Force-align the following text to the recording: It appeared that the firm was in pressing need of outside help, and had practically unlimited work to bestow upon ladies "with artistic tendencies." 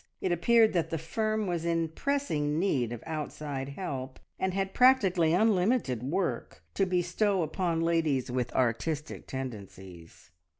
It 0.19 0.31
appeared 0.31 0.73
that 0.73 0.89
the 0.89 0.97
firm 0.97 1.45
was 1.45 1.63
in 1.63 1.89
pressing 1.89 2.57
need 2.57 2.91
of 2.91 3.03
outside 3.05 3.69
help, 3.69 4.19
and 4.39 4.51
had 4.51 4.73
practically 4.73 5.31
unlimited 5.31 6.01
work 6.01 6.63
to 6.73 6.87
bestow 6.87 7.43
upon 7.43 7.81
ladies 7.81 8.31
"with 8.31 8.51
artistic 8.55 9.27
tendencies." 9.27 10.31